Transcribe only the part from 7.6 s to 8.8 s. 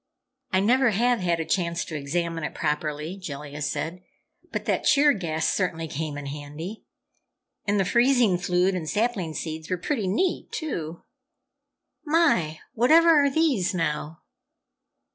and the freezing fluid